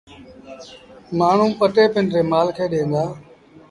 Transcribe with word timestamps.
مآڻهوٚݩ 1.17 1.57
پٽي 1.59 1.85
پنڊري 1.93 2.21
مآل 2.31 2.47
کي 2.57 2.65
ڏيݩ 2.71 2.91
دآ۔ 2.91 3.03